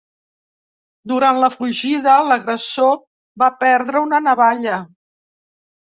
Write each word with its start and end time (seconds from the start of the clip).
Durant 1.11 1.41
la 1.43 1.51
fugida, 1.57 2.17
l’agressor 2.31 2.99
va 3.45 3.53
perdre 3.63 4.05
una 4.11 4.27
navalla. 4.33 4.85